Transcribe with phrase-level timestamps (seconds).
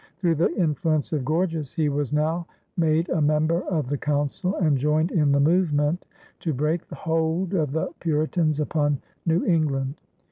[0.17, 4.75] Through the influence of Gorges, he was now made a member of the Council and
[4.75, 6.05] joined in the movement
[6.39, 9.93] to break the hold of the Puritans upon New England.